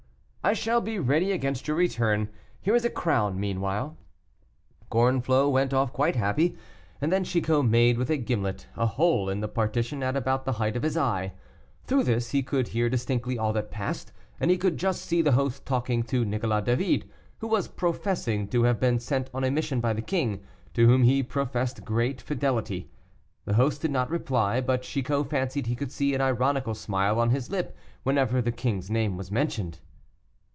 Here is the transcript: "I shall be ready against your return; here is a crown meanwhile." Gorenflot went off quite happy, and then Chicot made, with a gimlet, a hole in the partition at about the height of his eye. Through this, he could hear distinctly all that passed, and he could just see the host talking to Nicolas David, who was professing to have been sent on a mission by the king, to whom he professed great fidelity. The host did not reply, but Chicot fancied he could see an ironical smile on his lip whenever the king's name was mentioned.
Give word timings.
"I 0.43 0.53
shall 0.53 0.81
be 0.81 0.97
ready 0.97 1.31
against 1.33 1.67
your 1.67 1.77
return; 1.77 2.27
here 2.61 2.73
is 2.73 2.83
a 2.83 2.89
crown 2.89 3.39
meanwhile." 3.39 3.95
Gorenflot 4.89 5.51
went 5.51 5.71
off 5.71 5.93
quite 5.93 6.15
happy, 6.15 6.57
and 6.99 7.11
then 7.11 7.23
Chicot 7.23 7.63
made, 7.63 7.99
with 7.99 8.09
a 8.09 8.17
gimlet, 8.17 8.67
a 8.75 8.87
hole 8.87 9.29
in 9.29 9.41
the 9.41 9.47
partition 9.47 10.01
at 10.01 10.17
about 10.17 10.45
the 10.45 10.53
height 10.53 10.75
of 10.75 10.81
his 10.81 10.97
eye. 10.97 11.33
Through 11.83 12.05
this, 12.05 12.31
he 12.31 12.41
could 12.41 12.69
hear 12.69 12.89
distinctly 12.89 13.37
all 13.37 13.53
that 13.53 13.69
passed, 13.69 14.13
and 14.39 14.49
he 14.49 14.57
could 14.57 14.77
just 14.77 15.03
see 15.05 15.21
the 15.21 15.33
host 15.33 15.63
talking 15.63 16.01
to 16.05 16.25
Nicolas 16.25 16.65
David, 16.65 17.07
who 17.37 17.47
was 17.47 17.67
professing 17.67 18.47
to 18.47 18.63
have 18.63 18.79
been 18.79 18.97
sent 18.97 19.29
on 19.35 19.43
a 19.43 19.51
mission 19.51 19.79
by 19.79 19.93
the 19.93 20.01
king, 20.01 20.41
to 20.73 20.87
whom 20.87 21.03
he 21.03 21.21
professed 21.21 21.85
great 21.85 22.19
fidelity. 22.19 22.89
The 23.45 23.53
host 23.53 23.83
did 23.83 23.91
not 23.91 24.09
reply, 24.09 24.59
but 24.59 24.81
Chicot 24.81 25.29
fancied 25.29 25.67
he 25.67 25.75
could 25.75 25.91
see 25.91 26.15
an 26.15 26.21
ironical 26.21 26.73
smile 26.73 27.19
on 27.19 27.29
his 27.29 27.51
lip 27.51 27.77
whenever 28.01 28.41
the 28.41 28.51
king's 28.51 28.89
name 28.89 29.17
was 29.17 29.29
mentioned. 29.29 29.77